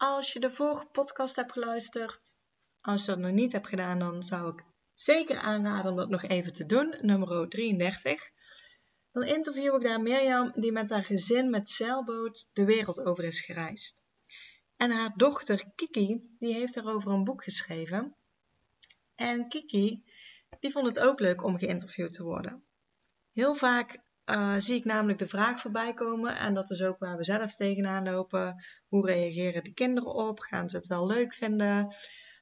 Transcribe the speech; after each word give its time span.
Als 0.00 0.32
je 0.32 0.40
de 0.40 0.50
vorige 0.50 0.86
podcast 0.86 1.36
hebt 1.36 1.52
geluisterd, 1.52 2.40
als 2.80 3.04
je 3.04 3.10
dat 3.10 3.20
nog 3.20 3.30
niet 3.30 3.52
hebt 3.52 3.68
gedaan, 3.68 3.98
dan 3.98 4.22
zou 4.22 4.52
ik 4.52 4.64
zeker 4.94 5.38
aanraden 5.38 5.90
om 5.90 5.96
dat 5.96 6.08
nog 6.08 6.22
even 6.22 6.52
te 6.52 6.66
doen, 6.66 6.96
nummer 7.00 7.48
33. 7.48 8.30
Dan 9.12 9.22
interview 9.22 9.74
ik 9.74 9.82
daar 9.82 10.00
Mirjam, 10.00 10.52
die 10.54 10.72
met 10.72 10.90
haar 10.90 11.04
gezin 11.04 11.50
met 11.50 11.68
zeilboot 11.68 12.48
de 12.52 12.64
wereld 12.64 13.00
over 13.00 13.24
is 13.24 13.40
gereisd. 13.40 14.04
En 14.76 14.90
haar 14.90 15.12
dochter 15.16 15.64
Kiki, 15.74 16.34
die 16.38 16.54
heeft 16.54 16.74
daarover 16.74 17.10
een 17.10 17.24
boek 17.24 17.44
geschreven. 17.44 18.14
En 19.14 19.48
Kiki, 19.48 20.04
die 20.60 20.72
vond 20.72 20.86
het 20.86 20.98
ook 20.98 21.20
leuk 21.20 21.44
om 21.44 21.58
geïnterviewd 21.58 22.12
te 22.12 22.22
worden. 22.22 22.64
Heel 23.32 23.54
vaak 23.54 23.98
uh, 24.30 24.54
zie 24.58 24.76
ik 24.76 24.84
namelijk 24.84 25.18
de 25.18 25.28
vraag 25.28 25.60
voorbij 25.60 25.94
komen. 25.94 26.36
En 26.36 26.54
dat 26.54 26.70
is 26.70 26.82
ook 26.82 26.98
waar 26.98 27.16
we 27.16 27.24
zelf 27.24 27.54
tegenaan 27.54 28.04
lopen. 28.04 28.64
Hoe 28.88 29.06
reageren 29.06 29.64
de 29.64 29.72
kinderen 29.72 30.14
op? 30.14 30.40
Gaan 30.40 30.70
ze 30.70 30.76
het 30.76 30.86
wel 30.86 31.06
leuk 31.06 31.34
vinden? 31.34 31.94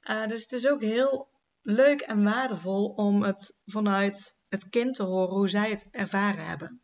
Uh, 0.02 0.26
dus 0.26 0.42
het 0.42 0.52
is 0.52 0.68
ook 0.68 0.80
heel 0.80 1.28
leuk 1.62 2.00
en 2.00 2.24
waardevol 2.24 2.88
om 2.88 3.22
het 3.22 3.56
vanuit 3.64 4.36
het 4.48 4.68
kind 4.68 4.94
te 4.94 5.02
horen 5.02 5.34
hoe 5.34 5.48
zij 5.48 5.70
het 5.70 5.88
ervaren 5.90 6.46
hebben. 6.46 6.82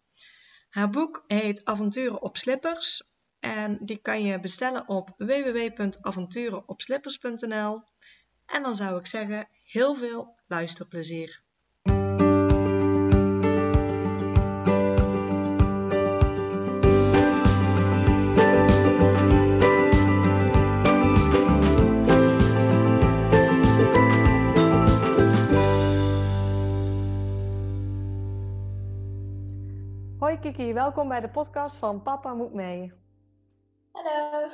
Haar 0.69 0.91
boek 0.91 1.25
heet 1.27 1.65
Avonturen 1.65 2.23
op 2.23 2.37
Slippers. 2.37 3.13
En 3.41 3.79
die 3.81 3.99
kan 3.99 4.23
je 4.23 4.41
bestellen 4.41 4.89
op 4.89 5.15
www.avonturenopslippers.nl. 5.17 7.83
En 8.47 8.63
dan 8.63 8.75
zou 8.75 8.99
ik 8.99 9.07
zeggen, 9.07 9.49
heel 9.63 9.95
veel 9.95 10.39
luisterplezier. 10.47 11.44
Welkom 30.73 31.09
bij 31.09 31.20
de 31.20 31.29
podcast 31.29 31.79
van 31.79 32.03
Papa 32.03 32.34
Moet 32.34 32.53
Mee. 32.53 32.93
Hallo. 33.93 34.48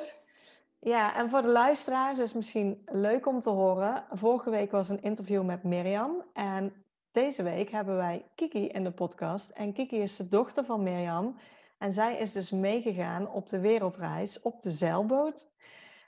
Ja, 0.80 1.14
en 1.14 1.28
voor 1.28 1.42
de 1.42 1.48
luisteraars 1.48 2.18
is 2.18 2.26
het 2.26 2.34
misschien 2.34 2.82
leuk 2.86 3.26
om 3.26 3.38
te 3.38 3.50
horen. 3.50 4.04
Vorige 4.10 4.50
week 4.50 4.70
was 4.70 4.88
een 4.88 5.02
interview 5.02 5.44
met 5.44 5.62
Mirjam 5.62 6.24
en 6.32 6.84
deze 7.12 7.42
week 7.42 7.70
hebben 7.70 7.96
wij 7.96 8.30
Kiki 8.34 8.68
in 8.68 8.84
de 8.84 8.90
podcast. 8.90 9.50
En 9.50 9.72
Kiki 9.72 9.98
is 9.98 10.16
de 10.16 10.28
dochter 10.28 10.64
van 10.64 10.82
Mirjam 10.82 11.36
en 11.78 11.92
zij 11.92 12.16
is 12.16 12.32
dus 12.32 12.50
meegegaan 12.50 13.30
op 13.30 13.48
de 13.48 13.60
wereldreis 13.60 14.40
op 14.40 14.62
de 14.62 14.70
zeilboot. 14.70 15.48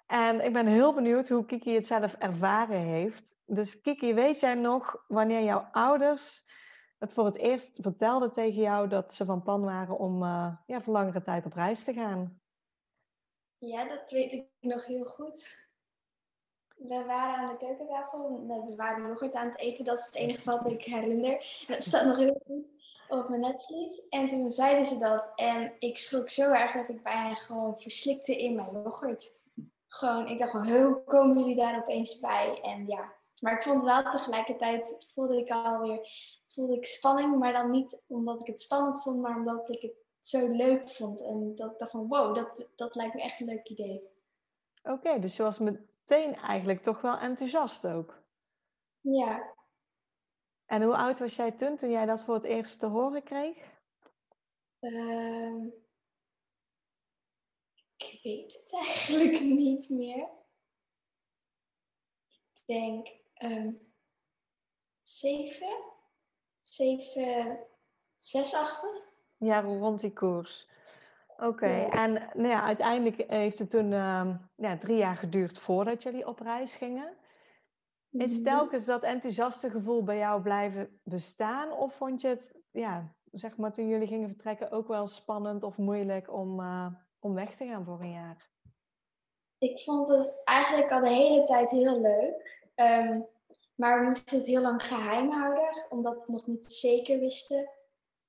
En 0.07 0.45
ik 0.45 0.53
ben 0.53 0.67
heel 0.67 0.95
benieuwd 0.95 1.29
hoe 1.29 1.47
Kiki 1.47 1.75
het 1.75 1.87
zelf 1.87 2.13
ervaren 2.13 2.81
heeft. 2.81 3.35
Dus 3.47 3.81
Kiki, 3.81 4.15
weet 4.15 4.41
jij 4.41 4.55
nog 4.55 5.05
wanneer 5.09 5.43
jouw 5.43 5.69
ouders 5.73 6.45
het 7.03 7.13
voor 7.13 7.25
het 7.25 7.37
eerst 7.37 7.73
vertelden 7.75 8.31
tegen 8.31 8.63
jou 8.63 8.89
dat 8.89 9.15
ze 9.15 9.25
van 9.25 9.43
plan 9.43 9.65
waren 9.65 9.99
om 9.99 10.23
uh, 10.23 10.57
ja, 10.67 10.81
voor 10.81 10.93
langere 10.93 11.21
tijd 11.21 11.47
op 11.47 11.53
reis 11.53 11.85
te 11.85 11.93
gaan? 11.93 12.41
Ja, 13.59 13.89
dat 13.89 14.11
weet 14.11 14.33
ik 14.33 14.47
nog 14.61 14.87
heel 14.87 15.05
goed. 15.05 15.61
We 16.77 17.05
waren 17.07 17.37
aan 17.37 17.47
de 17.47 17.57
keukentafel, 17.57 18.47
we 18.47 18.77
waren 18.77 19.07
yoghurt 19.07 19.35
aan 19.35 19.47
het 19.47 19.59
eten, 19.59 19.85
dat 19.85 19.99
is 19.99 20.07
het 20.07 20.15
enige 20.15 20.51
wat 20.51 20.67
ik 20.67 20.85
herinner. 20.85 21.65
Dat 21.67 21.85
staat 21.85 22.05
nog 22.05 22.17
heel 22.17 22.43
goed 22.47 22.69
op 23.09 23.29
mijn 23.29 23.41
netvlies. 23.41 24.09
En 24.09 24.27
toen 24.27 24.51
zeiden 24.51 24.85
ze 24.85 24.99
dat 24.99 25.33
en 25.35 25.73
ik 25.79 25.99
schrok 25.99 26.31
zo 26.31 26.53
erg 26.53 26.73
dat 26.73 26.89
ik 26.89 27.03
bijna 27.03 27.35
gewoon 27.35 27.79
verslikte 27.79 28.37
in 28.37 28.55
mijn 28.55 28.73
yoghurt. 28.73 29.41
Gewoon, 29.87 30.27
ik 30.27 30.39
dacht 30.39 30.53
hoe 30.53 31.03
komen 31.05 31.39
jullie 31.39 31.57
daar 31.57 31.79
opeens 31.79 32.19
bij? 32.19 32.61
En 32.63 32.87
ja, 32.87 33.13
maar 33.41 33.53
ik 33.53 33.63
vond 33.63 33.83
wel 33.83 34.03
tegelijkertijd, 34.03 35.07
voelde 35.15 35.37
ik 35.37 35.51
alweer 35.51 36.09
voelde 36.53 36.77
ik 36.77 36.85
spanning, 36.85 37.39
maar 37.39 37.53
dan 37.53 37.71
niet 37.71 38.03
omdat 38.07 38.41
ik 38.41 38.47
het 38.47 38.61
spannend 38.61 39.03
vond, 39.03 39.21
maar 39.21 39.37
omdat 39.37 39.71
ik 39.71 39.83
het 39.83 39.95
zo 40.21 40.49
leuk 40.49 40.91
vond. 40.91 41.21
En 41.21 41.55
dat 41.55 41.73
ik 41.73 41.79
dacht 41.79 41.91
van, 41.91 42.09
wow, 42.09 42.35
dat, 42.35 42.67
dat 42.77 42.95
lijkt 42.95 43.15
me 43.15 43.23
echt 43.23 43.41
een 43.41 43.47
leuk 43.47 43.69
idee. 43.69 44.11
Oké, 44.83 45.19
dus 45.19 45.37
je 45.37 45.43
was 45.43 45.59
meteen 45.59 46.35
eigenlijk 46.35 46.83
toch 46.83 47.01
wel 47.01 47.17
enthousiast 47.17 47.87
ook. 47.87 48.23
Ja. 49.01 49.55
En 50.67 50.83
hoe 50.83 50.97
oud 50.97 51.19
was 51.19 51.37
jij 51.37 51.53
toen, 51.53 51.77
toen 51.77 51.91
jij 51.91 52.07
dat 52.07 52.25
voor 52.25 52.35
het 52.35 52.45
eerst 52.45 52.81
te 52.81 52.87
horen 52.87 53.23
kreeg? 53.23 53.71
Uh, 54.81 55.65
ik 57.97 58.21
weet 58.23 58.53
het 58.53 58.73
eigenlijk 58.87 59.41
niet 59.41 59.89
meer. 59.89 60.29
Ik 62.29 62.63
denk 62.67 63.09
um, 63.39 63.93
zeven 65.03 65.93
zeven, 66.73 67.59
zesachtig. 68.17 69.11
Ja, 69.37 69.61
rond 69.61 70.01
die 70.01 70.13
koers. 70.13 70.71
Oké, 71.37 71.89
en 71.91 72.13
nou 72.13 72.49
ja, 72.49 72.63
uiteindelijk 72.63 73.31
heeft 73.31 73.59
het 73.59 73.71
toen 73.71 73.91
uh, 73.91 74.37
ja, 74.57 74.77
drie 74.77 74.97
jaar 74.97 75.17
geduurd 75.17 75.59
voordat 75.59 76.03
jullie 76.03 76.27
op 76.27 76.41
reis 76.41 76.77
gingen. 76.77 77.17
Is 78.11 78.35
mhm. 78.35 78.43
telkens 78.43 78.85
dat 78.85 79.03
enthousiaste 79.03 79.71
gevoel 79.71 80.03
bij 80.03 80.17
jou 80.17 80.43
blijven 80.43 81.01
bestaan? 81.05 81.73
Of 81.73 81.95
vond 81.95 82.21
je 82.21 82.29
het, 82.29 82.61
ja, 82.71 83.15
zeg 83.33 83.57
maar 83.57 83.73
toen 83.73 83.89
jullie 83.89 84.07
gingen 84.07 84.29
vertrekken 84.29 84.71
ook 84.71 84.89
wel 84.89 85.07
spannend 85.07 85.63
of 85.63 85.77
moeilijk 85.77 86.33
om, 86.33 86.61
uh, 86.61 86.87
om 87.21 87.35
weg 87.35 87.57
te 87.57 87.67
gaan 87.67 87.85
voor 87.85 88.01
een 88.01 88.13
jaar? 88.13 88.51
Ik 89.59 89.81
vond 89.81 90.09
het 90.09 90.33
eigenlijk 90.45 90.91
al 90.93 91.01
de 91.01 91.09
hele 91.09 91.45
tijd 91.45 91.71
heel 91.71 92.01
leuk. 92.01 92.71
Um, 92.77 93.27
maar 93.83 94.01
we 94.01 94.07
moesten 94.09 94.39
het 94.39 94.47
heel 94.47 94.61
lang 94.61 94.83
geheim 94.83 95.31
houden, 95.31 95.87
omdat 95.89 96.15
we 96.15 96.21
het 96.21 96.29
nog 96.29 96.47
niet 96.47 96.73
zeker 96.73 97.19
wisten. 97.19 97.71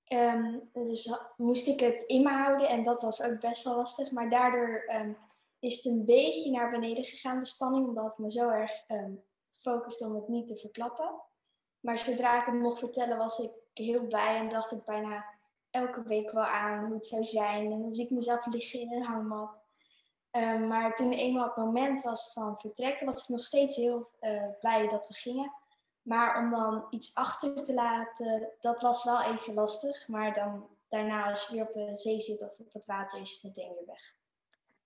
Um, 0.08 0.70
dus 0.74 1.10
moest 1.38 1.68
ik 1.68 1.80
het 1.80 2.04
in 2.04 2.24
me 2.24 2.30
houden 2.30 2.70
en 2.70 2.84
dat 2.84 3.02
was 3.02 3.24
ook 3.24 3.40
best 3.40 3.64
wel 3.64 3.76
lastig. 3.76 4.12
Maar 4.12 4.30
daardoor 4.30 4.90
um, 4.96 5.18
is 5.60 5.84
het 5.84 5.94
een 5.94 6.06
beetje 6.06 6.52
naar 6.52 6.72
beneden 6.72 7.04
gegaan, 7.04 7.40
de 7.40 7.46
spanning, 7.46 7.88
omdat 7.88 8.12
ik 8.12 8.18
me 8.18 8.32
zo 8.32 8.50
erg 8.50 8.72
um, 8.88 9.24
focuste 9.52 10.06
om 10.06 10.16
het 10.16 10.28
niet 10.28 10.48
te 10.48 10.56
verklappen. 10.56 11.22
Maar 11.80 11.98
zodra 11.98 12.40
ik 12.40 12.46
het 12.46 12.62
mocht 12.62 12.80
vertellen, 12.80 13.18
was 13.18 13.40
ik 13.40 13.52
heel 13.74 14.08
blij 14.08 14.38
en 14.38 14.50
dacht 14.50 14.72
ik 14.72 14.84
bijna 14.84 15.26
elke 15.70 16.04
week 16.04 16.32
wel 16.32 16.44
aan 16.44 16.86
hoe 16.86 16.94
het 16.94 17.06
zou 17.06 17.24
zijn. 17.24 17.72
En 17.72 17.82
dan 17.82 17.92
zie 17.92 18.06
ik 18.06 18.12
mezelf 18.12 18.46
liggen 18.46 18.80
in 18.80 18.92
een 18.92 19.04
hangmat. 19.04 19.63
Um, 20.36 20.68
maar 20.68 20.96
toen 20.96 21.12
eenmaal 21.12 21.46
het 21.46 21.56
moment 21.56 22.02
was 22.02 22.34
van 22.34 22.58
vertrekken, 22.58 23.06
was 23.06 23.22
ik 23.22 23.28
nog 23.28 23.42
steeds 23.42 23.76
heel 23.76 24.08
uh, 24.22 24.44
blij 24.60 24.88
dat 24.88 25.08
we 25.08 25.14
gingen. 25.14 25.54
Maar 26.02 26.38
om 26.38 26.52
dan 26.52 26.86
iets 26.90 27.16
achter 27.16 27.56
te 27.56 27.74
laten, 27.74 28.52
dat 28.62 28.82
was 28.82 29.04
wel 29.04 29.24
even 29.24 29.54
lastig. 29.54 30.08
Maar 30.08 30.34
dan 30.34 30.68
daarna, 30.88 31.30
als 31.30 31.48
je 31.48 31.54
weer 31.54 31.68
op 31.68 31.74
de 31.74 31.96
zee 31.96 32.20
zit 32.20 32.42
of 32.42 32.50
op 32.58 32.74
het 32.74 32.86
water, 32.86 33.22
is 33.22 33.32
het 33.32 33.44
meteen 33.44 33.74
weer 33.74 33.86
weg. 33.86 34.16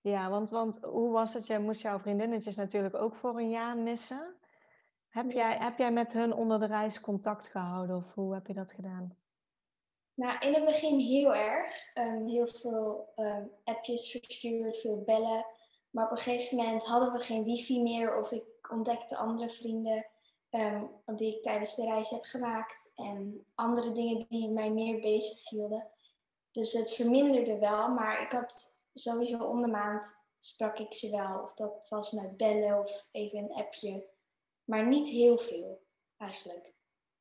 Ja, 0.02 0.30
want, 0.30 0.50
want 0.50 0.80
hoe 0.82 1.12
was 1.12 1.34
het? 1.34 1.48
Jij 1.48 1.60
moest 1.60 1.82
jouw 1.82 2.00
vriendinnetjes 2.00 2.56
natuurlijk 2.56 2.96
ook 2.96 3.16
voor 3.16 3.38
een 3.38 3.50
jaar 3.50 3.78
missen. 3.78 4.36
Heb 5.10 5.32
jij, 5.32 5.58
heb 5.58 5.78
jij 5.78 5.92
met 5.92 6.14
hun 6.14 6.34
onder 6.34 6.60
de 6.60 6.66
reis 6.66 7.02
contact 7.02 7.48
gehouden 7.48 7.96
of 7.96 8.14
hoe 8.14 8.34
heb 8.34 8.48
je 8.48 8.54
dat 8.54 8.72
gedaan? 8.72 9.18
Nou, 10.18 10.40
in 10.40 10.54
het 10.54 10.66
begin 10.66 11.00
heel 11.00 11.36
erg. 11.36 11.92
Um, 11.96 12.28
heel 12.28 12.48
veel 12.48 13.10
um, 13.16 13.52
appjes 13.64 14.12
verstuurd, 14.12 14.78
veel 14.78 15.04
bellen. 15.06 15.46
Maar 15.90 16.06
op 16.06 16.12
een 16.12 16.18
gegeven 16.18 16.58
moment 16.58 16.86
hadden 16.86 17.12
we 17.12 17.20
geen 17.20 17.44
wifi 17.44 17.82
meer 17.82 18.18
of 18.18 18.32
ik 18.32 18.72
ontdekte 18.72 19.18
andere 19.18 19.50
vrienden 19.50 20.06
um, 20.50 20.90
die 21.06 21.36
ik 21.36 21.44
tijdens 21.44 21.76
de 21.76 21.86
reis 21.86 22.10
heb 22.10 22.24
gemaakt 22.24 22.92
en 22.96 23.46
andere 23.56 23.92
dingen 23.92 24.26
die 24.30 24.50
mij 24.50 24.72
meer 24.72 25.00
bezig 25.00 25.50
hielden. 25.50 25.88
Dus 26.52 26.74
het 26.74 26.94
verminderde 26.94 27.58
wel, 27.58 27.88
maar 27.88 28.22
ik 28.22 28.32
had 28.32 28.84
sowieso 28.94 29.44
om 29.44 29.62
de 29.62 29.68
maand 29.68 30.26
sprak 30.40 30.80
ik 30.80 30.94
ze 30.94 31.10
wel. 31.10 31.42
Of 31.42 31.54
dat 31.54 31.90
was 31.90 32.12
met 32.12 32.38
bellen 32.38 32.80
of 32.80 33.08
even 33.12 33.40
een 33.40 33.54
appje. 33.54 34.08
Maar 34.64 34.88
niet 34.88 35.10
heel 35.10 35.38
veel 35.38 35.82
eigenlijk. 36.18 36.77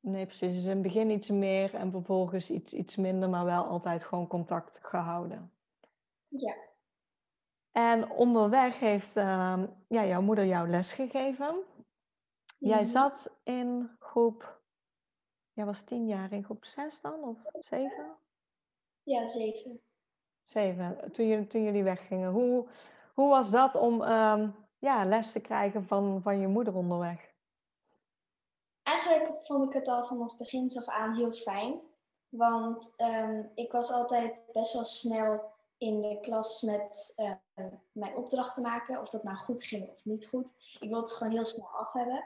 Nee, 0.07 0.25
precies. 0.25 0.53
Dus 0.53 0.63
in 0.63 0.69
het 0.69 0.81
begin 0.81 1.09
iets 1.09 1.29
meer 1.29 1.75
en 1.75 1.91
vervolgens 1.91 2.49
iets, 2.51 2.73
iets 2.73 2.95
minder, 2.95 3.29
maar 3.29 3.45
wel 3.45 3.63
altijd 3.65 4.03
gewoon 4.03 4.27
contact 4.27 4.79
gehouden. 4.81 5.51
Ja. 6.27 6.55
En 7.71 8.09
onderweg 8.11 8.79
heeft 8.79 9.15
uh, 9.17 9.63
ja, 9.87 10.05
jouw 10.05 10.21
moeder 10.21 10.45
jou 10.45 10.69
les 10.69 10.93
gegeven. 10.93 11.63
Jij 12.57 12.75
Mhm. 12.81 12.85
zat 12.85 13.39
in 13.43 13.95
groep, 13.99 14.61
jij 15.53 15.65
was 15.65 15.83
tien 15.83 16.07
jaar 16.07 16.31
in 16.31 16.43
groep 16.43 16.65
zes 16.65 17.01
dan, 17.01 17.23
of 17.23 17.37
zeven? 17.59 18.17
Ja, 19.03 19.27
zeven. 19.27 19.81
Zeven, 20.43 21.11
toen 21.11 21.27
jullie, 21.27 21.47
toen 21.47 21.63
jullie 21.63 21.83
weggingen. 21.83 22.31
Hoe, 22.31 22.67
hoe 23.13 23.29
was 23.29 23.51
dat 23.51 23.75
om 23.75 24.01
ehm, 24.03 24.49
ja, 24.77 25.05
les 25.05 25.31
te 25.31 25.41
krijgen 25.41 25.85
van, 25.87 26.21
van 26.21 26.39
je 26.39 26.47
moeder 26.47 26.75
onderweg? 26.75 27.35
Eigenlijk 29.07 29.45
vond 29.45 29.65
ik 29.65 29.73
het 29.73 29.87
al 29.87 30.05
vanaf 30.05 30.37
begin 30.37 30.71
af 30.77 30.87
aan 30.87 31.15
heel 31.15 31.31
fijn. 31.31 31.81
Want 32.29 32.93
ehm, 32.95 33.43
ik 33.55 33.71
was 33.71 33.91
altijd 33.91 34.33
best 34.51 34.73
wel 34.73 34.83
snel 34.83 35.51
in 35.77 36.01
de 36.01 36.19
klas 36.21 36.61
met 36.61 37.13
ehm, 37.15 37.69
mijn 37.91 38.15
opdrachten 38.15 38.61
maken. 38.61 39.01
Of 39.01 39.09
dat 39.09 39.23
nou 39.23 39.37
goed 39.37 39.63
ging 39.63 39.89
of 39.89 40.05
niet 40.05 40.27
goed. 40.27 40.53
Ik 40.79 40.89
wilde 40.89 41.01
het 41.01 41.11
gewoon 41.11 41.33
heel 41.33 41.45
snel 41.45 41.67
af 41.67 41.93
hebben. 41.93 42.25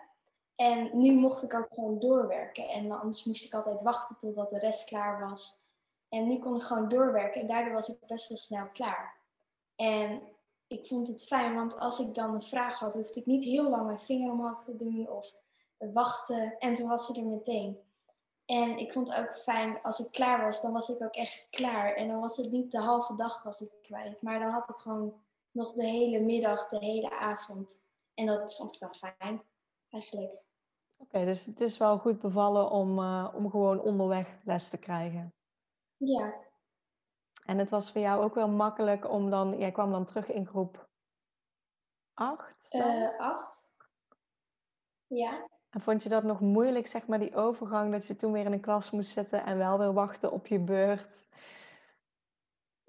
En 0.55 0.99
nu 0.99 1.13
mocht 1.13 1.43
ik 1.43 1.53
ook 1.53 1.73
gewoon 1.73 1.99
doorwerken. 1.99 2.67
En 2.67 2.91
anders 2.91 3.23
moest 3.23 3.45
ik 3.45 3.53
altijd 3.53 3.81
wachten 3.81 4.19
totdat 4.19 4.49
de 4.49 4.59
rest 4.59 4.85
klaar 4.85 5.29
was. 5.29 5.69
En 6.09 6.27
nu 6.27 6.39
kon 6.39 6.55
ik 6.55 6.61
gewoon 6.61 6.89
doorwerken. 6.89 7.41
En 7.41 7.47
daardoor 7.47 7.73
was 7.73 7.89
ik 7.89 8.07
best 8.07 8.27
wel 8.27 8.37
snel 8.37 8.67
klaar. 8.73 9.19
En 9.75 10.21
ik 10.67 10.87
vond 10.87 11.07
het 11.07 11.23
fijn, 11.23 11.55
want 11.55 11.79
als 11.79 11.99
ik 11.99 12.13
dan 12.13 12.33
een 12.33 12.43
vraag 12.43 12.79
had, 12.79 12.93
hoefde 12.93 13.19
ik 13.19 13.25
niet 13.25 13.43
heel 13.43 13.69
lang 13.69 13.85
mijn 13.85 13.99
vinger 13.99 14.31
omhoog 14.31 14.63
te 14.63 14.75
doen 14.75 15.09
of 15.09 15.39
wachten. 15.93 16.57
En 16.59 16.73
toen 16.73 16.89
was 16.89 17.05
ze 17.05 17.21
er 17.21 17.27
meteen. 17.27 17.79
En 18.45 18.77
ik 18.77 18.93
vond 18.93 19.13
het 19.13 19.27
ook 19.27 19.35
fijn, 19.35 19.81
als 19.81 19.99
ik 19.99 20.11
klaar 20.11 20.43
was, 20.43 20.61
dan 20.61 20.73
was 20.73 20.89
ik 20.89 21.01
ook 21.01 21.15
echt 21.15 21.47
klaar. 21.49 21.95
En 21.95 22.07
dan 22.07 22.19
was 22.19 22.37
het 22.37 22.51
niet 22.51 22.71
de 22.71 22.79
halve 22.79 23.15
dag 23.15 23.43
was 23.43 23.61
ik 23.61 23.71
kwijt. 23.81 24.21
Maar 24.21 24.39
dan 24.39 24.51
had 24.51 24.69
ik 24.69 24.75
gewoon 24.75 25.13
nog 25.51 25.73
de 25.73 25.85
hele 25.85 26.19
middag, 26.19 26.69
de 26.69 26.77
hele 26.77 27.11
avond. 27.11 27.89
En 28.13 28.25
dat 28.25 28.55
vond 28.55 28.73
ik 28.73 28.79
wel 28.79 28.93
fijn, 28.93 29.41
eigenlijk. 29.89 30.33
Oké, 30.97 31.25
dus 31.25 31.45
het 31.45 31.61
is 31.61 31.77
wel 31.77 31.97
goed 31.97 32.19
bevallen 32.19 32.69
om, 32.69 32.99
uh, 32.99 33.33
om 33.33 33.49
gewoon 33.49 33.81
onderweg 33.81 34.37
les 34.43 34.69
te 34.69 34.77
krijgen. 34.77 35.33
Ja. 35.97 36.33
En 37.45 37.57
het 37.57 37.69
was 37.69 37.91
voor 37.91 38.01
jou 38.01 38.23
ook 38.23 38.35
wel 38.35 38.49
makkelijk 38.49 39.09
om 39.09 39.29
dan, 39.29 39.57
jij 39.57 39.71
kwam 39.71 39.91
dan 39.91 40.05
terug 40.05 40.31
in 40.31 40.47
groep 40.47 40.89
8? 42.13 42.73
Uh, 42.73 43.19
acht. 43.19 43.73
Ja. 45.07 45.49
En 45.71 45.81
vond 45.81 46.03
je 46.03 46.09
dat 46.09 46.23
nog 46.23 46.39
moeilijk, 46.39 46.87
zeg 46.87 47.07
maar, 47.07 47.19
die 47.19 47.35
overgang, 47.35 47.91
dat 47.91 48.07
je 48.07 48.15
toen 48.15 48.31
weer 48.31 48.45
in 48.45 48.51
een 48.51 48.59
klas 48.59 48.91
moest 48.91 49.11
zitten 49.11 49.45
en 49.45 49.57
wel 49.57 49.77
weer 49.77 49.93
wachten 49.93 50.31
op 50.31 50.47
je 50.47 50.59
beurt? 50.59 51.25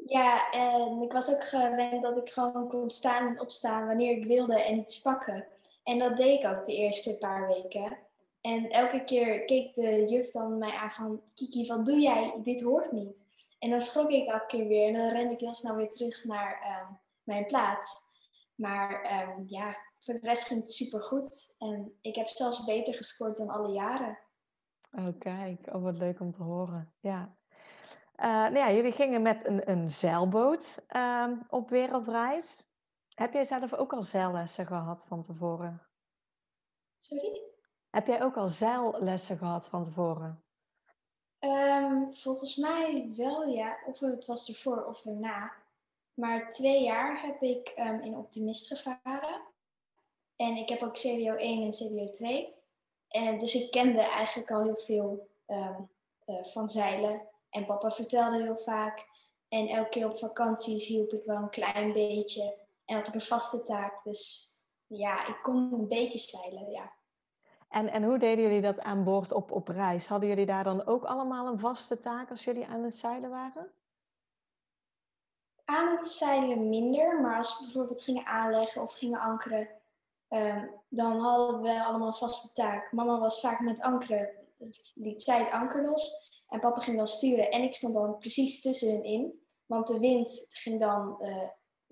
Ja, 0.07 0.51
en 0.51 1.03
ik 1.03 1.13
was 1.13 1.35
ook 1.35 1.45
gewend 1.45 2.03
dat 2.03 2.17
ik 2.17 2.31
gewoon 2.31 2.69
kon 2.69 2.91
staan 2.91 3.27
en 3.27 3.41
opstaan 3.41 3.87
wanneer 3.87 4.17
ik 4.17 4.25
wilde 4.25 4.63
en 4.63 4.79
iets 4.79 5.01
pakken. 5.01 5.47
En 5.83 5.99
dat 5.99 6.17
deed 6.17 6.43
ik 6.43 6.51
ook 6.51 6.65
de 6.65 6.77
eerste 6.77 7.19
paar 7.19 7.47
weken. 7.47 7.99
En 8.41 8.71
elke 8.71 9.05
keer 9.05 9.45
keek 9.45 9.75
de 9.75 10.05
juf 10.07 10.31
dan 10.31 10.59
mij 10.59 10.73
aan 10.73 10.91
van, 10.91 11.21
Kiki, 11.35 11.67
wat 11.67 11.87
doe 11.87 11.99
jij? 11.99 12.35
Dit 12.43 12.63
hoort 12.63 12.93
niet. 12.93 13.27
En 13.59 13.71
dan 13.71 13.81
schrok 13.81 14.11
ik 14.11 14.29
elke 14.29 14.47
keer 14.47 14.67
weer 14.67 14.87
en 14.87 14.95
dan 14.95 15.09
rende 15.09 15.35
ik 15.35 15.41
heel 15.41 15.55
snel 15.55 15.77
weer 15.77 15.91
terug 15.91 16.25
naar 16.25 16.61
uh, 16.63 16.91
mijn 17.23 17.47
plaats. 17.47 17.97
Maar 18.55 19.21
um, 19.29 19.45
ja, 19.47 19.77
voor 20.03 20.15
de 20.15 20.27
rest 20.27 20.47
ging 20.47 20.61
het 20.61 20.73
super 20.73 21.01
goed. 21.01 21.55
En 21.59 21.99
ik 22.01 22.17
heb 22.17 22.27
zelfs 22.27 22.65
beter 22.65 22.95
gescoord 22.95 23.37
dan 23.37 23.49
alle 23.49 23.73
jaren. 23.73 24.19
Oh, 24.93 25.19
kijk. 25.19 25.75
Oh, 25.75 25.83
wat 25.83 25.99
leuk 25.99 26.21
om 26.21 26.33
te 26.33 26.43
horen. 26.43 26.93
Ja. 27.01 27.37
Uh, 28.17 28.27
nou 28.27 28.57
ja, 28.57 28.73
jullie 28.73 28.93
gingen 28.93 29.23
met 29.23 29.47
een, 29.47 29.71
een 29.71 29.89
zeilboot 29.89 30.79
uh, 30.91 31.33
op 31.49 31.69
wereldreis. 31.69 32.71
Heb 33.15 33.33
jij 33.33 33.45
zelf 33.45 33.75
ook 33.75 33.93
al 33.93 34.03
zeillessen 34.03 34.67
gehad 34.67 35.05
van 35.09 35.23
tevoren? 35.23 35.83
Sorry? 36.99 37.41
Heb 37.91 38.07
jij 38.07 38.23
ook 38.23 38.37
al 38.37 38.49
zeillessen 38.49 39.39
gehad 39.39 39.69
van 39.69 39.83
tevoren? 39.83 40.43
Um, 41.39 42.13
volgens 42.13 42.57
mij 42.57 43.13
wel, 43.17 43.47
ja. 43.47 43.77
Of 43.87 44.01
het 44.01 44.27
was 44.27 44.49
ervoor 44.49 44.85
of 44.85 45.05
erna. 45.05 45.53
Maar 46.15 46.51
twee 46.51 46.83
jaar 46.83 47.23
heb 47.23 47.43
ik 47.43 47.73
um, 47.79 48.01
in 48.01 48.17
Optimist 48.17 48.67
gevaren. 48.67 49.41
En 50.43 50.57
ik 50.57 50.69
heb 50.69 50.83
ook 50.83 50.95
CBO 50.95 51.35
1 51.35 51.63
en 51.63 51.71
CBO 51.71 52.11
2. 52.11 52.55
En 53.09 53.39
dus 53.39 53.55
ik 53.55 53.71
kende 53.71 54.01
eigenlijk 54.01 54.51
al 54.51 54.63
heel 54.63 54.77
veel 54.77 55.29
um, 55.47 55.91
uh, 56.27 56.45
van 56.45 56.69
zeilen. 56.69 57.23
En 57.51 57.67
papa 57.67 57.91
vertelde 57.91 58.43
heel 58.43 58.59
vaak. 58.59 59.07
En 59.49 59.69
elke 59.69 59.89
keer 59.89 60.05
op 60.05 60.19
vakanties 60.19 60.87
hielp 60.87 61.13
ik 61.13 61.25
wel 61.25 61.37
een 61.37 61.51
klein 61.51 61.93
beetje. 61.93 62.57
En 62.85 62.97
had 62.97 63.07
ik 63.07 63.15
een 63.15 63.21
vaste 63.21 63.63
taak. 63.63 64.05
Dus 64.05 64.51
ja, 64.87 65.27
ik 65.27 65.39
kon 65.43 65.73
een 65.73 65.89
beetje 65.89 66.19
zeilen, 66.19 66.71
ja. 66.71 66.93
En, 67.69 67.89
en 67.89 68.05
hoe 68.05 68.19
deden 68.19 68.45
jullie 68.45 68.61
dat 68.61 68.81
aan 68.81 69.05
boord 69.05 69.33
op, 69.33 69.51
op 69.51 69.69
reis? 69.69 70.07
Hadden 70.07 70.29
jullie 70.29 70.47
daar 70.47 70.65
dan 70.65 70.87
ook 70.87 71.05
allemaal 71.05 71.47
een 71.47 71.61
vaste 71.61 71.99
taak 71.99 72.31
als 72.31 72.45
jullie 72.45 72.67
aan 72.67 72.83
het 72.83 72.97
zeilen 72.97 73.31
waren? 73.31 73.73
Aan 75.65 75.89
het 75.89 76.07
zeilen 76.07 76.69
minder, 76.69 77.21
maar 77.21 77.37
als 77.37 77.59
we 77.59 77.65
bijvoorbeeld 77.65 78.03
gingen 78.03 78.27
aanleggen 78.27 78.83
of 78.83 78.93
gingen 78.93 79.21
ankeren, 79.21 79.69
um, 80.33 80.71
dan 80.89 81.21
hadden 81.21 81.63
we 81.63 81.85
allemaal 81.85 82.07
een 82.07 82.15
vaste 82.15 82.53
taak. 82.53 82.93
Mama 82.93 83.19
was 83.19 83.41
vaak 83.41 83.61
met 83.61 83.81
ankeren, 83.81 84.31
liet 84.95 85.23
zij 85.23 85.39
het 85.39 85.51
anker 85.51 85.85
los 85.85 86.31
en 86.49 86.61
papa 86.61 86.81
ging 86.81 86.97
dan 86.97 87.07
sturen 87.07 87.51
en 87.51 87.63
ik 87.63 87.75
stond 87.75 87.95
dan 87.95 88.19
precies 88.19 88.61
tussen 88.61 88.91
hen 88.91 89.05
in. 89.05 89.41
Want 89.67 89.87
de 89.87 89.99
wind 89.99 90.47
ging 90.49 90.81
dan, 90.81 91.17
uh, 91.21 91.49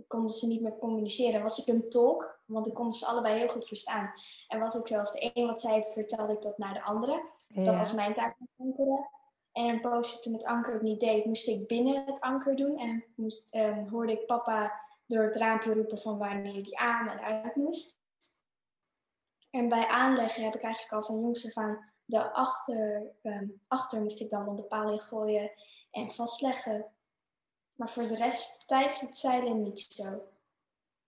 konden 0.07 0.31
ze 0.31 0.47
niet 0.47 0.63
meer 0.63 0.79
communiceren. 0.79 1.43
Was 1.43 1.59
ik 1.59 1.75
een 1.75 1.89
tolk, 1.89 2.41
want 2.47 2.67
ik 2.67 2.75
kon 2.75 2.93
ze 2.93 3.07
allebei 3.07 3.39
heel 3.39 3.49
goed 3.49 3.67
verstaan. 3.67 4.13
En 4.49 4.61
wat 4.61 4.75
ik 4.75 4.87
zoals 4.87 5.13
de 5.13 5.31
een 5.35 5.47
wat 5.47 5.61
zei, 5.61 5.85
vertelde 5.93 6.33
ik 6.33 6.43
dat 6.43 6.59
naar 6.59 6.75
de 6.75 6.83
andere. 6.83 7.23
Ja. 7.47 7.65
Dat 7.65 7.75
was 7.75 7.93
mijn 7.93 8.15
taak 8.15 8.37
met 8.39 8.49
ankeren. 8.57 9.09
En 9.53 9.65
een 9.65 9.81
poosje 9.81 10.19
toen 10.19 10.33
het 10.33 10.45
anker 10.45 10.73
het 10.73 10.83
niet 10.83 11.01
deed, 11.01 11.25
moest 11.25 11.49
ik 11.49 11.67
binnen 11.67 12.07
het 12.07 12.21
anker 12.21 12.57
doen. 12.57 12.79
En 12.79 13.05
moest, 13.17 13.55
um, 13.55 13.89
hoorde 13.89 14.13
ik 14.13 14.27
papa 14.27 14.81
door 15.07 15.23
het 15.23 15.37
raampje 15.37 15.75
roepen 15.75 15.99
van 15.99 16.19
wanneer 16.19 16.63
die 16.63 16.79
aan 16.79 17.09
en 17.09 17.21
uit 17.21 17.57
moest. 17.57 18.00
En 19.51 19.69
bij 19.69 19.87
aanleggen 19.87 20.45
heb 20.45 20.55
ik 20.55 20.63
eigenlijk 20.63 20.95
al 20.95 21.03
van 21.03 21.21
jongs 21.21 21.47
af 21.47 21.57
aan 21.57 21.91
de 22.05 22.33
achter, 22.33 23.03
um, 23.23 23.61
achter 23.69 24.03
moest 24.03 24.21
ik 24.21 24.31
dan 24.31 24.49
op 24.49 24.57
de 24.57 24.63
paal 24.63 24.93
in 24.93 25.01
gooien 25.01 25.51
en 25.91 26.13
vastleggen. 26.13 26.87
Maar 27.75 27.91
voor 27.91 28.03
de 28.03 28.17
rest 28.17 28.67
tijdens 28.67 29.01
het 29.01 29.17
zeilen 29.17 29.63
niet 29.63 29.81
zo. 29.81 30.23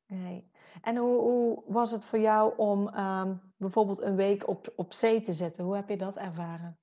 Nee. 0.07 0.51
En 0.83 0.97
hoe, 0.97 1.21
hoe 1.21 1.63
was 1.67 1.91
het 1.91 2.05
voor 2.05 2.19
jou 2.19 2.57
om 2.57 2.99
um, 2.99 3.55
bijvoorbeeld 3.57 4.01
een 4.01 4.17
week 4.17 4.49
op, 4.49 4.73
op 4.77 4.93
zee 4.93 5.21
te 5.21 5.33
zitten? 5.33 5.65
Hoe 5.65 5.77
heb 5.77 5.89
je 5.89 5.97
dat 5.97 6.17
ervaren? 6.17 6.79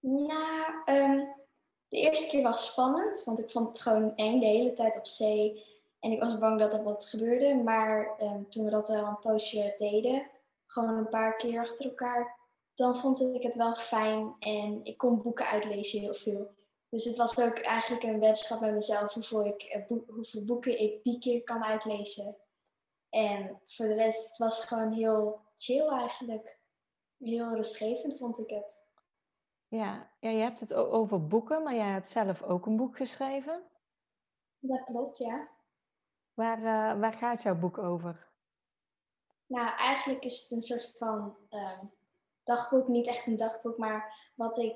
Nou, 0.00 0.72
um, 0.86 1.34
de 1.88 1.96
eerste 1.96 2.28
keer 2.28 2.42
was 2.42 2.66
spannend, 2.66 3.24
want 3.24 3.38
ik 3.38 3.50
vond 3.50 3.68
het 3.68 3.80
gewoon 3.80 4.16
eng 4.16 4.40
de 4.40 4.46
hele 4.46 4.72
tijd 4.72 4.96
op 4.96 5.06
zee. 5.06 5.64
En 6.00 6.12
ik 6.12 6.20
was 6.20 6.38
bang 6.38 6.58
dat 6.58 6.74
er 6.74 6.82
wat 6.82 7.06
gebeurde. 7.06 7.54
Maar 7.54 8.16
um, 8.20 8.50
toen 8.50 8.64
we 8.64 8.70
dat 8.70 8.88
wel 8.88 9.06
een 9.06 9.18
poosje 9.18 9.74
deden, 9.76 10.30
gewoon 10.66 10.96
een 10.96 11.08
paar 11.08 11.36
keer 11.36 11.60
achter 11.60 11.84
elkaar, 11.84 12.38
dan 12.74 12.96
vond 12.96 13.20
ik 13.20 13.42
het 13.42 13.54
wel 13.54 13.74
fijn. 13.74 14.34
En 14.38 14.84
ik 14.84 14.98
kon 14.98 15.22
boeken 15.22 15.46
uitlezen 15.46 16.00
heel 16.00 16.14
veel. 16.14 16.50
Dus 16.88 17.04
het 17.04 17.16
was 17.16 17.40
ook 17.40 17.58
eigenlijk 17.58 18.02
een 18.02 18.20
weddenschap 18.20 18.60
met 18.60 18.72
mezelf 18.72 19.12
hoeveel, 19.12 19.44
ik, 19.44 19.84
hoeveel 20.06 20.44
boeken 20.44 20.80
ik 20.80 21.02
die 21.02 21.18
keer 21.18 21.42
kan 21.42 21.64
uitlezen. 21.64 22.36
En 23.08 23.60
voor 23.66 23.86
de 23.86 23.94
rest, 23.94 24.28
het 24.28 24.38
was 24.38 24.64
gewoon 24.64 24.92
heel 24.92 25.40
chill 25.56 25.88
eigenlijk. 25.88 26.58
Heel 27.18 27.54
rustgevend 27.54 28.16
vond 28.16 28.38
ik 28.38 28.50
het. 28.50 28.88
Ja, 29.68 30.10
ja, 30.20 30.30
je 30.30 30.42
hebt 30.42 30.60
het 30.60 30.72
over 30.72 31.26
boeken, 31.26 31.62
maar 31.62 31.74
jij 31.74 31.92
hebt 31.92 32.10
zelf 32.10 32.42
ook 32.42 32.66
een 32.66 32.76
boek 32.76 32.96
geschreven. 32.96 33.62
Dat 34.58 34.84
klopt, 34.84 35.18
ja. 35.18 35.48
Waar, 36.34 36.58
uh, 36.58 37.00
waar 37.00 37.12
gaat 37.12 37.42
jouw 37.42 37.58
boek 37.58 37.78
over? 37.78 38.28
Nou, 39.46 39.76
eigenlijk 39.76 40.24
is 40.24 40.40
het 40.40 40.50
een 40.50 40.62
soort 40.62 40.94
van 40.98 41.36
uh, 41.50 41.78
dagboek. 42.44 42.88
Niet 42.88 43.06
echt 43.06 43.26
een 43.26 43.36
dagboek, 43.36 43.78
maar 43.78 44.32
wat 44.34 44.58
ik 44.58 44.74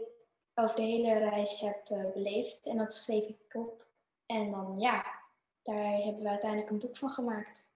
over 0.55 0.77
de 0.77 0.83
hele 0.83 1.19
reis 1.19 1.61
heb 1.61 1.89
uh, 1.91 2.13
beleefd. 2.13 2.67
En 2.67 2.77
dat 2.77 2.93
schreef 2.93 3.27
ik 3.27 3.55
op. 3.55 3.87
En 4.27 4.51
dan, 4.51 4.79
ja, 4.79 5.05
daar 5.63 5.85
hebben 5.85 6.23
we 6.23 6.29
uiteindelijk 6.29 6.71
een 6.71 6.79
boek 6.79 6.97
van 6.97 7.11
gemaakt. 7.11 7.73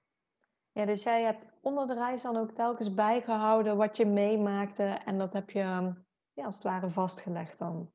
Ja, 0.73 0.85
dus 0.85 1.03
jij 1.03 1.23
hebt 1.23 1.47
onder 1.61 1.87
de 1.87 1.95
reis 1.95 2.23
dan 2.23 2.37
ook 2.37 2.51
telkens 2.51 2.95
bijgehouden 2.95 3.77
wat 3.77 3.97
je 3.97 4.07
meemaakte. 4.07 4.85
En 4.85 5.19
dat 5.19 5.33
heb 5.33 5.51
je 5.51 5.95
ja, 6.33 6.45
als 6.45 6.55
het 6.55 6.65
ware 6.65 6.91
vastgelegd 6.91 7.59
dan? 7.59 7.93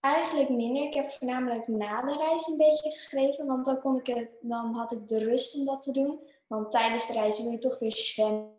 Eigenlijk 0.00 0.48
minder. 0.48 0.82
Ik 0.82 0.94
heb 0.94 1.10
voornamelijk 1.10 1.68
na 1.68 2.02
de 2.02 2.16
reis 2.16 2.46
een 2.46 2.56
beetje 2.56 2.90
geschreven. 2.90 3.46
Want 3.46 3.64
dan, 3.64 3.80
kon 3.80 3.98
ik 3.98 4.06
het, 4.06 4.30
dan 4.40 4.74
had 4.74 4.92
ik 4.92 5.08
de 5.08 5.18
rust 5.18 5.54
om 5.54 5.64
dat 5.64 5.82
te 5.82 5.92
doen. 5.92 6.20
Want 6.46 6.70
tijdens 6.70 7.06
de 7.06 7.12
reis 7.12 7.42
wil 7.42 7.50
je 7.50 7.58
toch 7.58 7.78
weer 7.78 7.96
zwemmen. 7.96 8.54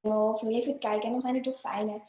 Of 0.00 0.40
je 0.40 0.48
even 0.48 0.78
kijken 0.78 1.02
en 1.02 1.12
dan 1.12 1.20
zijn 1.20 1.34
er 1.34 1.42
dolfijnen. 1.42 2.02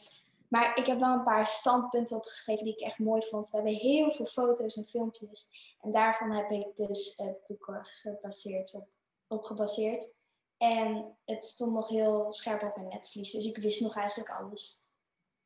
maar 0.48 0.76
ik 0.76 0.86
heb 0.86 1.00
wel 1.00 1.12
een 1.12 1.22
paar 1.22 1.46
standpunten 1.46 2.16
opgeschreven 2.16 2.64
die 2.64 2.72
ik 2.72 2.80
echt 2.80 2.98
mooi 2.98 3.22
vond. 3.22 3.50
We 3.50 3.56
hebben 3.56 3.74
heel 3.74 4.10
veel 4.10 4.26
foto's 4.26 4.76
en 4.76 4.86
filmpjes. 4.86 5.48
En 5.80 5.92
daarvan 5.92 6.30
heb 6.32 6.50
ik 6.50 6.76
dus 6.76 7.16
het 7.16 7.38
boek 7.46 7.80
gebaseerd 7.82 8.74
op, 8.74 8.88
op 9.28 9.44
gebaseerd. 9.44 10.10
En 10.56 11.16
het 11.24 11.44
stond 11.44 11.72
nog 11.72 11.88
heel 11.88 12.32
scherp 12.32 12.62
op 12.62 12.76
mijn 12.76 12.88
netvlies. 12.88 13.32
Dus 13.32 13.46
ik 13.46 13.56
wist 13.56 13.80
nog 13.80 13.96
eigenlijk 13.96 14.30
alles. 14.30 14.88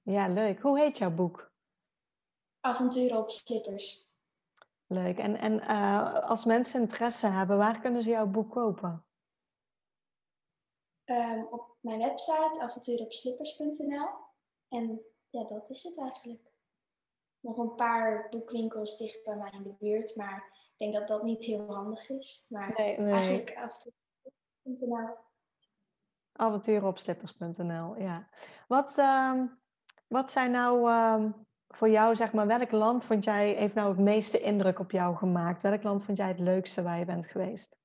Ja, 0.03 0.29
leuk. 0.29 0.61
Hoe 0.61 0.79
heet 0.79 0.99
jouw 0.99 1.11
boek? 1.11 1.53
Avonturen 2.65 3.19
op 3.19 3.31
slippers. 3.31 4.09
Leuk. 4.87 5.19
En, 5.19 5.37
en 5.37 5.53
uh, 5.53 6.29
als 6.29 6.45
mensen 6.45 6.81
interesse 6.81 7.27
hebben, 7.27 7.57
waar 7.57 7.81
kunnen 7.81 8.03
ze 8.03 8.11
jouw 8.11 8.27
boek 8.27 8.51
kopen? 8.51 9.05
Um, 11.05 11.47
op 11.51 11.77
mijn 11.81 11.99
website 11.99 12.61
avonturenopslippers.nl. 12.61 14.09
En 14.69 15.01
ja, 15.29 15.45
dat 15.45 15.71
is 15.71 15.83
het 15.83 15.99
eigenlijk. 15.99 16.53
Nog 17.41 17.59
een 17.59 17.75
paar 17.75 18.29
boekwinkels 18.31 18.97
dicht 18.97 19.25
bij 19.25 19.37
mij 19.37 19.51
in 19.51 19.63
de 19.63 19.75
buurt, 19.79 20.17
maar 20.17 20.69
ik 20.73 20.79
denk 20.79 20.93
dat 20.93 21.09
dat 21.09 21.23
niet 21.23 21.45
heel 21.45 21.75
handig 21.75 22.09
is. 22.09 22.47
Maar 22.49 22.75
nee, 22.77 22.99
nee. 22.99 23.13
eigenlijk 23.13 23.57
avonturenopslippers.nl. 23.57 25.17
Avonturenopslippers.nl, 26.33 27.97
ja. 27.97 28.29
Wat, 28.69 28.99
uh, 28.99 29.43
wat 30.07 30.31
zijn 30.31 30.51
nou 30.51 30.91
uh, 30.91 31.33
voor 31.77 31.91
jou, 31.91 32.17
zeg 32.17 32.33
maar, 32.33 32.47
welk 32.47 32.71
land 32.71 33.05
vond 33.05 33.25
jij, 33.25 33.53
heeft 33.53 33.75
nou 33.75 33.89
het 33.89 33.99
meeste 33.99 34.41
indruk 34.41 34.79
op 34.79 34.91
jou 34.91 35.17
gemaakt? 35.17 35.63
Welk 35.63 35.83
land 35.83 36.05
vond 36.05 36.17
jij 36.17 36.29
het 36.29 36.39
leukste 36.39 36.83
waar 36.83 36.99
je 36.99 37.05
bent 37.05 37.27
geweest? 37.27 37.77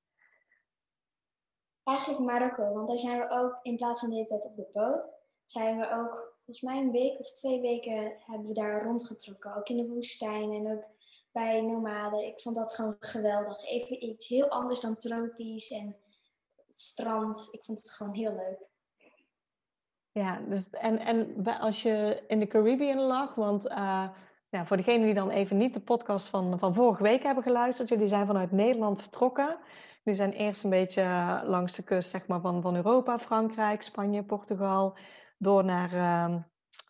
Eigenlijk 1.82 2.20
Marokko, 2.20 2.72
want 2.72 2.88
daar 2.88 2.98
zijn 2.98 3.18
we 3.18 3.30
ook, 3.30 3.58
in 3.62 3.76
plaats 3.76 4.00
van 4.00 4.08
de 4.08 4.14
hele 4.14 4.26
tijd 4.26 4.46
op 4.46 4.56
de 4.56 4.70
boot, 4.72 5.10
zijn 5.44 5.78
we 5.78 5.90
ook, 5.90 6.36
volgens 6.44 6.60
mij 6.60 6.78
een 6.78 6.90
week 6.90 7.18
of 7.18 7.32
twee 7.32 7.60
weken, 7.60 8.14
hebben 8.18 8.46
we 8.46 8.52
daar 8.52 8.84
rondgetrokken. 8.84 9.56
Ook 9.56 9.68
in 9.68 9.76
de 9.76 9.88
woestijn 9.88 10.52
en 10.52 10.72
ook 10.72 10.84
bij 11.32 11.60
nomaden. 11.60 12.26
Ik 12.26 12.40
vond 12.40 12.56
dat 12.56 12.74
gewoon 12.74 12.96
geweldig. 13.00 13.64
Even 13.64 14.04
iets 14.04 14.28
heel 14.28 14.48
anders 14.48 14.80
dan 14.80 14.96
tropisch 14.96 15.70
en 15.70 15.96
strand. 16.68 17.48
Ik 17.50 17.64
vond 17.64 17.78
het 17.78 17.90
gewoon 17.90 18.14
heel 18.14 18.34
leuk. 18.34 18.69
Ja, 20.12 20.40
dus, 20.48 20.70
en, 20.70 20.98
en 20.98 21.44
als 21.60 21.82
je 21.82 22.24
in 22.26 22.38
de 22.38 22.46
Caribbean 22.46 22.98
lag, 22.98 23.34
want 23.34 23.66
uh, 23.66 24.08
ja, 24.48 24.64
voor 24.64 24.76
degenen 24.76 25.02
die 25.02 25.14
dan 25.14 25.30
even 25.30 25.56
niet 25.56 25.74
de 25.74 25.80
podcast 25.80 26.28
van, 26.28 26.58
van 26.58 26.74
vorige 26.74 27.02
week 27.02 27.22
hebben 27.22 27.42
geluisterd, 27.42 27.88
jullie 27.88 28.08
zijn 28.08 28.26
vanuit 28.26 28.52
Nederland 28.52 29.00
vertrokken. 29.00 29.58
Jullie 30.02 30.20
zijn 30.20 30.32
eerst 30.32 30.64
een 30.64 30.70
beetje 30.70 31.02
langs 31.44 31.76
de 31.76 31.82
kust 31.82 32.10
zeg 32.10 32.26
maar, 32.26 32.40
van, 32.40 32.62
van 32.62 32.76
Europa, 32.76 33.18
Frankrijk, 33.18 33.82
Spanje, 33.82 34.24
Portugal, 34.24 34.98
door 35.38 35.64
naar 35.64 35.92
uh, 35.92 36.36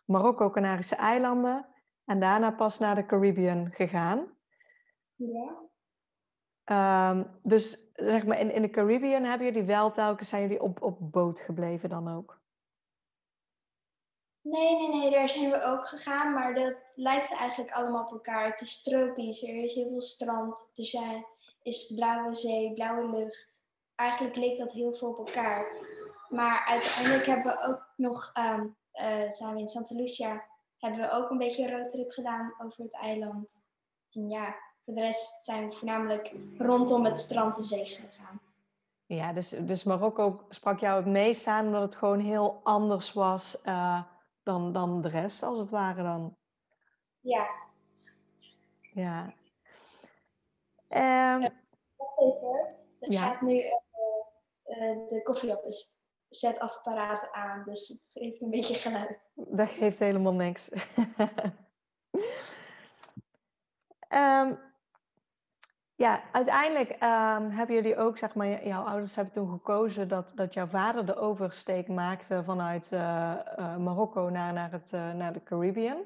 Marokko, 0.05 0.49
Canarische 0.49 0.95
eilanden 0.95 1.65
en 2.05 2.19
daarna 2.19 2.51
pas 2.51 2.79
naar 2.79 2.95
de 2.95 3.05
Caribbean 3.05 3.71
gegaan. 3.71 4.27
Ja. 5.15 5.69
Um, 7.11 7.39
dus 7.43 7.91
zeg 7.93 8.25
maar 8.25 8.39
in, 8.39 8.53
in 8.53 8.61
de 8.61 8.69
Caribbean 8.69 9.23
hebben 9.23 9.47
jullie 9.47 9.63
wel 9.63 9.91
telkens, 9.91 10.29
zijn 10.29 10.41
jullie 10.41 10.61
op, 10.61 10.81
op 10.81 11.11
boot 11.11 11.39
gebleven 11.39 11.89
dan 11.89 12.07
ook? 12.07 12.40
Nee, 14.41 14.75
nee, 14.75 14.99
nee, 14.99 15.09
daar 15.09 15.29
zijn 15.29 15.49
we 15.49 15.63
ook 15.63 15.87
gegaan, 15.87 16.33
maar 16.33 16.53
dat 16.53 16.73
lijkt 16.95 17.33
eigenlijk 17.33 17.71
allemaal 17.71 18.03
op 18.03 18.11
elkaar. 18.11 18.45
Het 18.45 18.61
is 18.61 18.83
tropisch, 18.83 19.43
er 19.43 19.63
is 19.63 19.73
heel 19.73 19.89
veel 19.89 20.01
strand, 20.01 20.71
er 20.75 20.85
zijn, 20.85 21.25
is 21.63 21.93
blauwe 21.95 22.33
zee, 22.33 22.73
blauwe 22.73 23.17
lucht. 23.17 23.59
Eigenlijk 23.95 24.35
leek 24.35 24.57
dat 24.57 24.71
heel 24.71 24.93
veel 24.93 25.09
op 25.09 25.17
elkaar. 25.17 25.67
Maar 26.29 26.65
uiteindelijk 26.65 27.25
hebben 27.25 27.51
we 27.51 27.67
ook 27.67 27.87
nog, 27.95 28.33
um, 28.37 28.75
zijn 29.27 29.53
we 29.53 29.59
in 29.59 29.69
Santa 29.69 29.95
Lucia, 29.95 30.43
hebben 30.79 30.99
we 30.99 31.11
ook 31.11 31.29
een 31.29 31.37
beetje 31.37 31.63
een 31.63 31.77
roadtrip 31.77 32.11
gedaan 32.11 32.53
over 32.57 32.83
het 32.83 32.93
eiland. 32.93 33.67
En 34.11 34.29
ja, 34.29 34.55
voor 34.79 34.93
de 34.93 35.01
rest 35.01 35.43
zijn 35.43 35.69
we 35.69 35.75
voornamelijk 35.75 36.33
rondom 36.57 37.05
het 37.05 37.19
strand 37.19 37.57
en 37.57 37.63
zee 37.63 37.85
gegaan. 37.85 38.41
Ja, 39.05 39.33
dus, 39.33 39.49
dus 39.49 39.83
Marokko 39.83 40.45
sprak 40.49 40.79
jou 40.79 40.97
het 40.97 41.11
meest 41.11 41.47
aan 41.47 41.65
omdat 41.65 41.81
het 41.81 41.95
gewoon 41.95 42.19
heel 42.19 42.59
anders 42.63 43.13
was 43.13 43.61
uh, 43.65 44.01
dan, 44.43 44.71
dan 44.71 45.01
de 45.01 45.09
rest, 45.09 45.43
als 45.43 45.57
het 45.57 45.69
ware 45.69 46.03
dan. 46.03 46.37
Ja. 47.19 47.49
Ja. 48.93 49.33
Um, 50.89 51.41
Wacht 51.95 52.19
even. 52.19 52.75
Er 52.99 53.11
ja. 53.11 53.21
gaat 53.21 53.41
nu 53.41 53.53
uh, 53.53 53.71
uh, 54.65 55.07
de 55.07 55.21
aan. 57.31 57.63
Dus 57.65 57.87
het 57.87 58.11
heeft 58.13 58.41
een 58.41 58.49
beetje 58.49 58.75
geluid. 58.75 59.31
Dat 59.35 59.69
geeft 59.69 59.99
helemaal 59.99 60.33
niks. 60.33 60.71
um, 64.09 64.59
ja, 66.01 66.23
uiteindelijk 66.31 66.89
um, 66.89 67.49
hebben 67.49 67.75
jullie 67.75 67.97
ook, 67.97 68.17
zeg 68.17 68.35
maar, 68.35 68.67
jouw 68.67 68.83
ouders 68.83 69.15
hebben 69.15 69.33
toen 69.33 69.49
gekozen 69.49 70.07
dat, 70.07 70.31
dat 70.35 70.53
jouw 70.53 70.67
vader 70.67 71.05
de 71.05 71.15
oversteek 71.15 71.87
maakte 71.87 72.43
vanuit 72.43 72.91
uh, 72.91 72.99
uh, 73.59 73.77
Marokko 73.77 74.29
naar, 74.29 74.53
naar, 74.53 74.71
het, 74.71 74.91
uh, 74.91 75.13
naar 75.13 75.33
de 75.33 75.43
Caribbean. 75.43 76.03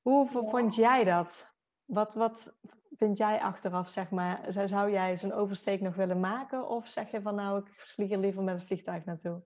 Hoe 0.00 0.24
ja. 0.32 0.48
vond 0.50 0.74
jij 0.74 1.04
dat? 1.04 1.54
Wat, 1.84 2.14
wat 2.14 2.58
vind 2.96 3.16
jij 3.16 3.40
achteraf, 3.40 3.88
zeg 3.88 4.10
maar? 4.10 4.44
Zou 4.48 4.90
jij 4.90 5.16
zo'n 5.16 5.32
oversteek 5.32 5.80
nog 5.80 5.94
willen 5.94 6.20
maken? 6.20 6.68
Of 6.68 6.86
zeg 6.86 7.10
je 7.10 7.22
van 7.22 7.34
nou, 7.34 7.58
ik 7.58 7.72
vlieg 7.76 8.10
er 8.10 8.18
liever 8.18 8.42
met 8.42 8.56
het 8.56 8.66
vliegtuig 8.66 9.04
naartoe? 9.04 9.42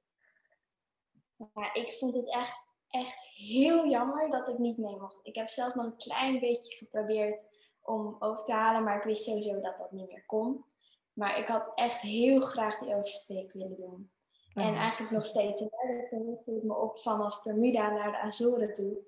Ja, 1.37 1.75
ik 1.75 1.97
vond 1.99 2.15
het 2.15 2.35
echt, 2.35 2.57
echt 2.89 3.19
heel 3.35 3.89
jammer 3.89 4.31
dat 4.31 4.49
ik 4.49 4.59
niet 4.59 4.79
mee 4.79 4.97
mocht. 4.97 5.27
Ik 5.27 5.35
heb 5.35 5.49
zelfs 5.49 5.75
nog 5.75 5.85
een 5.85 5.97
klein 5.97 6.41
beetje 6.41 6.77
geprobeerd 6.77 7.62
om 7.83 8.17
over 8.19 8.45
te 8.45 8.53
halen, 8.53 8.85
maar 8.85 8.97
ik 8.97 9.03
wist 9.03 9.25
sowieso 9.25 9.61
dat 9.61 9.79
dat 9.79 9.93
niet 9.93 10.09
meer 10.09 10.27
kon. 10.27 10.65
Maar 11.13 11.39
ik 11.39 11.49
had 11.49 11.73
echt 11.75 12.01
heel 12.01 12.41
graag 12.41 12.79
die 12.79 12.95
oversteek 12.95 13.53
willen 13.53 13.77
doen. 13.77 14.11
En 14.55 14.75
eigenlijk 14.75 15.13
nog 15.13 15.25
steeds. 15.25 15.61
En 15.61 15.69
daar 15.71 16.07
verlichtte 16.09 16.57
ik 16.57 16.63
me 16.63 16.75
op 16.75 16.99
vanaf 16.99 17.43
Bermuda 17.43 17.91
naar 17.91 18.11
de 18.11 18.19
Azoren 18.19 18.73
toe. 18.73 18.99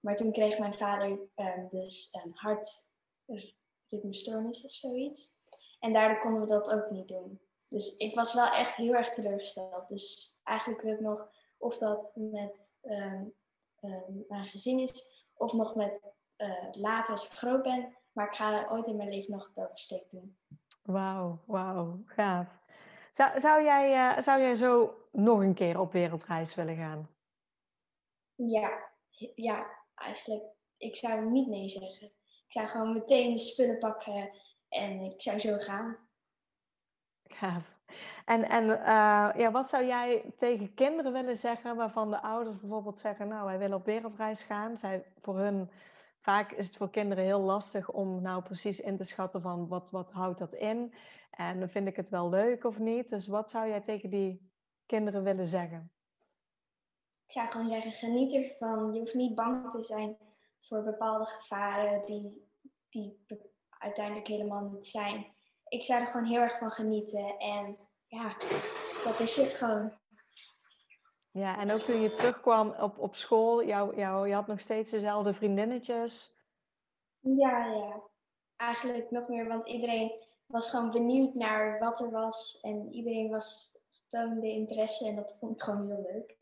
Maar 0.00 0.16
toen 0.16 0.32
kreeg 0.32 0.58
mijn 0.58 0.74
vader 0.74 1.18
um, 1.36 1.68
dus 1.68 2.08
een 2.22 2.32
hartritmestoornis 2.34 4.64
of 4.64 4.70
zoiets. 4.70 5.38
En 5.78 5.92
daardoor 5.92 6.18
konden 6.18 6.40
we 6.40 6.46
dat 6.46 6.70
ook 6.70 6.90
niet 6.90 7.08
doen. 7.08 7.40
Dus 7.68 7.96
ik 7.96 8.14
was 8.14 8.34
wel 8.34 8.46
echt 8.46 8.74
heel 8.74 8.94
erg 8.94 9.08
teleurgesteld. 9.08 9.88
Dus 9.88 10.40
eigenlijk 10.44 10.82
wil 10.82 10.92
ik 10.92 11.00
nog 11.00 11.30
of 11.58 11.78
dat 11.78 12.12
met 12.14 12.76
um, 12.82 13.34
um, 13.80 14.24
mijn 14.28 14.46
gezin 14.46 14.78
is, 14.78 15.24
of 15.34 15.52
nog 15.52 15.74
met 15.74 16.00
uh, 16.36 16.68
later 16.72 17.12
als 17.12 17.24
ik 17.24 17.30
groot 17.30 17.62
ben, 17.62 17.96
maar 18.12 18.26
ik 18.26 18.34
ga 18.34 18.66
ooit 18.70 18.86
in 18.86 18.96
mijn 18.96 19.08
leven 19.08 19.32
nog 19.32 19.46
het 19.46 19.64
oversteek 19.64 20.10
doen. 20.10 20.36
Wauw, 20.82 21.42
wauw, 21.46 22.02
gaaf. 22.04 22.46
Zou, 23.10 23.40
zou, 23.40 23.64
jij, 23.64 24.16
uh, 24.16 24.22
zou 24.22 24.40
jij 24.40 24.54
zo 24.54 24.94
nog 25.12 25.40
een 25.40 25.54
keer 25.54 25.80
op 25.80 25.92
wereldreis 25.92 26.54
willen 26.54 26.76
gaan? 26.76 27.08
Ja, 28.34 28.90
ja, 29.34 29.66
eigenlijk. 29.94 30.44
Ik 30.76 30.96
zou 30.96 31.30
niet 31.30 31.48
nee 31.48 31.68
zeggen. 31.68 32.06
Ik 32.46 32.52
zou 32.52 32.68
gewoon 32.68 32.92
meteen 32.92 33.26
mijn 33.26 33.38
spullen 33.38 33.78
pakken 33.78 34.30
en 34.68 35.00
ik 35.00 35.22
zou 35.22 35.38
zo 35.38 35.56
gaan. 35.58 35.96
Gaaf. 37.24 37.78
En, 38.24 38.48
en 38.48 38.64
uh, 38.64 39.30
ja, 39.36 39.50
wat 39.50 39.68
zou 39.68 39.84
jij 39.84 40.32
tegen 40.38 40.74
kinderen 40.74 41.12
willen 41.12 41.36
zeggen 41.36 41.76
waarvan 41.76 42.10
de 42.10 42.22
ouders 42.22 42.60
bijvoorbeeld 42.60 42.98
zeggen, 42.98 43.28
nou 43.28 43.44
wij 43.44 43.58
willen 43.58 43.76
op 43.76 43.84
wereldreis 43.84 44.42
gaan. 44.42 44.76
Zij, 44.76 45.04
voor 45.20 45.38
hun 45.38 45.70
vaak 46.20 46.52
is 46.52 46.66
het 46.66 46.76
voor 46.76 46.90
kinderen 46.90 47.24
heel 47.24 47.40
lastig 47.40 47.90
om 47.90 48.22
nou 48.22 48.42
precies 48.42 48.80
in 48.80 48.96
te 48.96 49.04
schatten 49.04 49.42
van 49.42 49.68
wat, 49.68 49.90
wat 49.90 50.12
houdt 50.12 50.38
dat 50.38 50.54
in 50.54 50.94
en 51.30 51.70
vind 51.70 51.88
ik 51.88 51.96
het 51.96 52.08
wel 52.08 52.28
leuk 52.28 52.64
of 52.64 52.78
niet. 52.78 53.08
Dus 53.08 53.26
wat 53.26 53.50
zou 53.50 53.68
jij 53.68 53.80
tegen 53.80 54.10
die 54.10 54.50
kinderen 54.86 55.22
willen 55.22 55.46
zeggen? 55.46 55.92
Ik 57.26 57.32
zou 57.32 57.48
gewoon 57.48 57.68
zeggen, 57.68 57.92
geniet 57.92 58.32
ervan. 58.32 58.92
Je 58.92 58.98
hoeft 58.98 59.14
niet 59.14 59.34
bang 59.34 59.70
te 59.70 59.82
zijn 59.82 60.16
voor 60.58 60.82
bepaalde 60.82 61.26
gevaren 61.26 62.06
die, 62.06 62.48
die 62.88 63.26
uiteindelijk 63.68 64.26
helemaal 64.26 64.68
niet 64.68 64.86
zijn. 64.86 65.26
Ik 65.68 65.84
zou 65.84 66.00
er 66.00 66.06
gewoon 66.06 66.26
heel 66.26 66.40
erg 66.40 66.58
van 66.58 66.70
genieten 66.70 67.38
en 67.38 67.76
ja, 68.06 68.36
dat 69.04 69.20
is 69.20 69.36
het 69.36 69.54
gewoon. 69.54 69.99
Ja, 71.32 71.58
en 71.58 71.70
ook 71.70 71.80
toen 71.80 72.00
je 72.00 72.10
terugkwam 72.10 72.70
op, 72.70 72.98
op 72.98 73.14
school, 73.14 73.64
jou, 73.64 73.96
jou, 73.96 74.28
je 74.28 74.34
had 74.34 74.46
nog 74.46 74.60
steeds 74.60 74.90
dezelfde 74.90 75.32
vriendinnetjes. 75.32 76.36
Ja, 77.20 77.66
ja. 77.66 78.00
Eigenlijk 78.56 79.10
nog 79.10 79.28
meer, 79.28 79.48
want 79.48 79.68
iedereen 79.68 80.12
was 80.46 80.70
gewoon 80.70 80.90
benieuwd 80.90 81.34
naar 81.34 81.78
wat 81.78 82.00
er 82.00 82.10
was. 82.10 82.60
En 82.60 82.92
iedereen 82.92 83.30
was, 83.30 83.78
toonde 84.08 84.48
interesse 84.48 85.08
en 85.08 85.16
dat 85.16 85.36
vond 85.40 85.54
ik 85.54 85.62
gewoon 85.62 85.86
heel 85.86 86.02
leuk. 86.12 86.36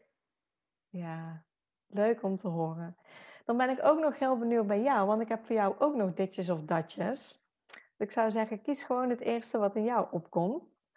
Ja, 0.88 1.44
leuk 1.86 2.22
om 2.22 2.36
te 2.36 2.48
horen. 2.48 2.96
Dan 3.44 3.56
ben 3.56 3.70
ik 3.70 3.84
ook 3.84 3.98
nog 3.98 4.18
heel 4.18 4.38
benieuwd 4.38 4.66
bij 4.66 4.82
jou, 4.82 5.06
want 5.06 5.20
ik 5.20 5.28
heb 5.28 5.44
voor 5.44 5.56
jou 5.56 5.74
ook 5.78 5.94
nog 5.94 6.14
ditjes 6.14 6.50
of 6.50 6.60
datjes. 6.60 7.40
Dus 7.66 8.06
ik 8.06 8.12
zou 8.12 8.30
zeggen, 8.30 8.62
kies 8.62 8.82
gewoon 8.82 9.10
het 9.10 9.20
eerste 9.20 9.58
wat 9.58 9.76
in 9.76 9.84
jou 9.84 10.06
opkomt. 10.10 10.90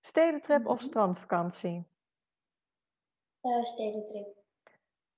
Stedentrip 0.00 0.66
of 0.66 0.76
mhm. 0.76 0.84
strandvakantie? 0.84 1.86
Uh, 3.42 3.64
stedentrip. 3.64 4.36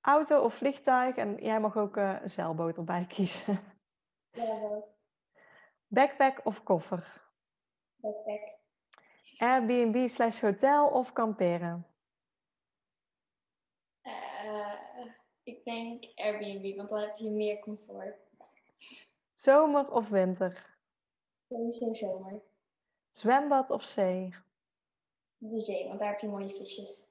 Auto 0.00 0.44
of 0.44 0.54
vliegtuig? 0.54 1.16
En 1.16 1.36
jij 1.36 1.60
mag 1.60 1.76
ook 1.76 1.96
uh, 1.96 2.18
een 2.22 2.30
zeilboot 2.30 2.76
erbij 2.76 3.06
kiezen. 3.14 3.60
Zeilboot. 4.30 4.92
Backpack 5.86 6.40
of 6.44 6.62
koffer? 6.62 7.30
Backpack. 7.96 8.52
Airbnb 9.36 10.08
slash 10.08 10.40
hotel 10.40 10.88
of 10.88 11.12
kamperen? 11.12 11.86
Uh, 14.02 14.74
ik 15.42 15.64
denk 15.64 16.04
Airbnb, 16.14 16.76
want 16.76 16.88
dan 16.88 17.00
heb 17.00 17.16
je 17.16 17.30
meer 17.30 17.58
comfort. 17.58 18.16
Zomer 19.34 19.90
of 19.90 20.08
winter? 20.08 20.76
Sowieso 21.48 21.92
zomer. 21.92 22.42
Zwembad 23.10 23.70
of 23.70 23.84
zee? 23.84 24.34
De 25.36 25.58
zee, 25.58 25.88
want 25.88 25.98
daar 25.98 26.08
heb 26.10 26.20
je 26.20 26.28
mooie 26.28 26.48
visjes. 26.48 27.06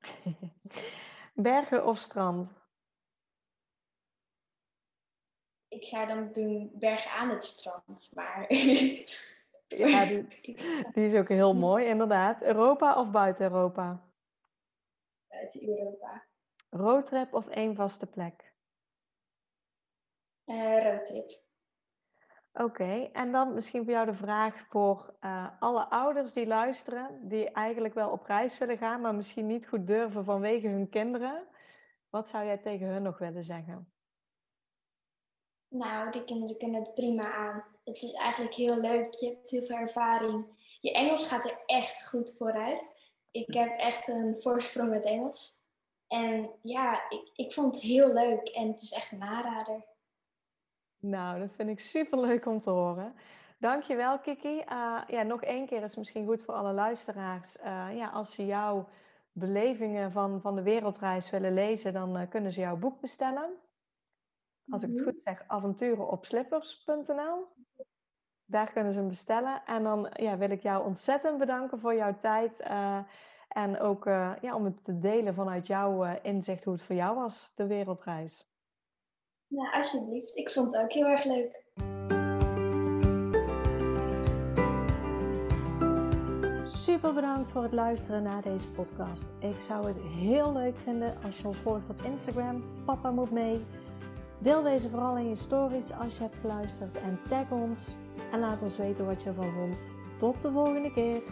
Bergen 1.34 1.86
of 1.86 1.98
strand? 1.98 2.56
Ik 5.68 5.84
zou 5.84 6.06
dan 6.06 6.32
doen 6.32 6.70
bergen 6.74 7.10
aan 7.10 7.30
het 7.30 7.44
strand, 7.44 8.10
maar... 8.14 8.52
ja, 9.82 10.04
die, 10.04 10.26
die, 10.92 11.04
is 11.04 11.14
ook 11.14 11.28
heel 11.28 11.54
mooi, 11.54 11.86
inderdaad. 11.86 12.42
Europa 12.42 13.00
of 13.00 13.10
buiten 13.10 13.44
Europa? 13.44 14.02
Buiten 15.28 15.68
Europa. 15.68 16.24
Roadtrip 16.70 17.34
of 17.34 17.48
één 17.48 17.74
vaste 17.74 18.06
plek? 18.06 18.52
Uh, 20.44 20.82
roadtrip. 20.82 21.46
Oké, 22.52 23.08
en 23.12 23.32
dan 23.32 23.54
misschien 23.54 23.84
voor 23.84 23.92
jou 23.92 24.06
de 24.06 24.14
vraag 24.14 24.66
voor 24.68 25.14
uh, 25.20 25.48
alle 25.58 25.90
ouders 25.90 26.32
die 26.32 26.46
luisteren, 26.46 27.28
die 27.28 27.50
eigenlijk 27.50 27.94
wel 27.94 28.10
op 28.10 28.24
reis 28.24 28.58
willen 28.58 28.78
gaan, 28.78 29.00
maar 29.00 29.14
misschien 29.14 29.46
niet 29.46 29.68
goed 29.68 29.86
durven 29.86 30.24
vanwege 30.24 30.68
hun 30.68 30.88
kinderen. 30.88 31.46
Wat 32.10 32.28
zou 32.28 32.44
jij 32.44 32.58
tegen 32.58 32.86
hun 32.86 33.02
nog 33.02 33.18
willen 33.18 33.44
zeggen? 33.44 33.92
Nou, 35.68 36.10
die 36.10 36.24
kinderen 36.24 36.58
kunnen 36.58 36.82
het 36.82 36.94
prima 36.94 37.32
aan. 37.32 37.64
Het 37.84 38.02
is 38.02 38.12
eigenlijk 38.12 38.54
heel 38.54 38.80
leuk, 38.80 39.14
je 39.14 39.28
hebt 39.28 39.50
heel 39.50 39.62
veel 39.62 39.76
ervaring. 39.76 40.46
Je 40.80 40.92
Engels 40.92 41.28
gaat 41.28 41.44
er 41.44 41.62
echt 41.66 42.08
goed 42.08 42.36
vooruit. 42.36 42.86
Ik 43.30 43.54
heb 43.54 43.78
echt 43.78 44.08
een 44.08 44.36
voorsprong 44.40 44.90
met 44.90 45.04
Engels. 45.04 45.58
En 46.06 46.50
ja, 46.62 47.08
ik, 47.08 47.30
ik 47.34 47.52
vond 47.52 47.74
het 47.74 47.82
heel 47.82 48.12
leuk 48.12 48.48
en 48.48 48.68
het 48.68 48.82
is 48.82 48.92
echt 48.92 49.12
een 49.12 49.22
aanrader. 49.22 49.84
Nou, 51.00 51.38
dat 51.40 51.54
vind 51.54 51.68
ik 51.68 51.80
super 51.80 52.20
leuk 52.20 52.46
om 52.46 52.58
te 52.58 52.70
horen. 52.70 53.14
Dankjewel, 53.58 54.18
Kiki. 54.18 54.56
Uh, 54.58 55.00
ja, 55.06 55.22
nog 55.22 55.42
één 55.42 55.66
keer 55.66 55.82
is 55.82 55.96
misschien 55.96 56.26
goed 56.26 56.42
voor 56.42 56.54
alle 56.54 56.72
luisteraars. 56.72 57.56
Uh, 57.56 57.96
ja, 57.96 58.08
als 58.08 58.34
ze 58.34 58.46
jouw 58.46 58.88
belevingen 59.32 60.12
van, 60.12 60.40
van 60.40 60.54
de 60.54 60.62
wereldreis 60.62 61.30
willen 61.30 61.54
lezen, 61.54 61.92
dan 61.92 62.20
uh, 62.20 62.28
kunnen 62.28 62.52
ze 62.52 62.60
jouw 62.60 62.76
boek 62.76 63.00
bestellen. 63.00 63.50
Als 64.68 64.82
ik 64.82 64.88
het 64.88 65.00
mhm. 65.00 65.08
goed 65.08 65.22
zeg, 65.22 65.44
avonturen 65.46 66.08
op 66.08 66.24
slippers.nl. 66.24 67.46
Daar 68.44 68.72
kunnen 68.72 68.92
ze 68.92 68.98
hem 68.98 69.08
bestellen. 69.08 69.62
En 69.64 69.82
dan 69.82 70.10
ja, 70.12 70.36
wil 70.36 70.50
ik 70.50 70.62
jou 70.62 70.84
ontzettend 70.84 71.38
bedanken 71.38 71.80
voor 71.80 71.94
jouw 71.94 72.16
tijd. 72.16 72.60
en 73.48 73.80
ook 73.80 74.04
ja, 74.40 74.54
om 74.54 74.64
het 74.64 74.84
te 74.84 74.98
delen 74.98 75.34
vanuit 75.34 75.66
jouw 75.66 76.20
inzicht 76.22 76.64
hoe 76.64 76.72
het 76.72 76.82
voor 76.82 76.94
jou 76.94 77.14
was, 77.14 77.52
de 77.54 77.66
wereldreis. 77.66 78.48
Ja, 79.48 79.70
alsjeblieft. 79.70 80.36
Ik 80.36 80.50
vond 80.50 80.72
het 80.72 80.82
ook 80.82 80.92
heel 80.92 81.06
erg 81.06 81.24
leuk. 81.24 81.66
Super 86.66 87.14
bedankt 87.14 87.50
voor 87.50 87.62
het 87.62 87.72
luisteren 87.72 88.22
naar 88.22 88.42
deze 88.42 88.70
podcast. 88.70 89.26
Ik 89.38 89.60
zou 89.60 89.86
het 89.86 89.96
heel 90.02 90.52
leuk 90.52 90.76
vinden 90.76 91.14
als 91.24 91.40
je 91.40 91.46
ons 91.46 91.56
volgt 91.58 91.90
op 91.90 92.02
Instagram. 92.02 92.64
Papa 92.84 93.10
moet 93.10 93.30
mee. 93.30 93.64
Deel 94.38 94.62
deze 94.62 94.88
vooral 94.88 95.16
in 95.16 95.28
je 95.28 95.34
stories 95.34 95.92
als 95.92 96.16
je 96.16 96.22
hebt 96.22 96.36
geluisterd 96.36 97.00
en 97.00 97.20
tag 97.28 97.50
ons 97.50 97.96
en 98.32 98.40
laat 98.40 98.62
ons 98.62 98.76
weten 98.76 99.06
wat 99.06 99.22
je 99.22 99.28
ervan 99.28 99.52
vond. 99.52 99.78
Tot 100.18 100.42
de 100.42 100.50
volgende 100.50 100.92
keer. 100.92 101.22